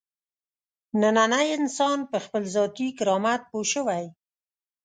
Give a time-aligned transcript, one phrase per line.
[1.01, 4.05] نننی انسان په خپل ذاتي کرامت پوه شوی.